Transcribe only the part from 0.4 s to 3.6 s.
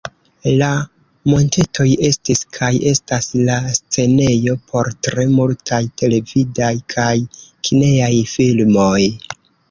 La montetoj estis kaj estas la